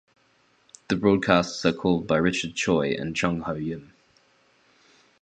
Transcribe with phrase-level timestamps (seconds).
[0.87, 3.93] The broadcasts are called by Richard Choi and Chong Ho Yim.